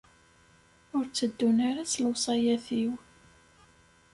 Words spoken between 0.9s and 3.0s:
Ur tteddun ara s lewṣayat-iw.